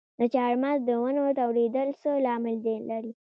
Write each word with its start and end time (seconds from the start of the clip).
د 0.19 0.21
چهارمغز 0.33 0.79
د 0.85 0.89
ونو 1.01 1.23
توریدل 1.39 1.89
څه 2.01 2.09
لامل 2.25 2.57
لري؟ 2.91 3.11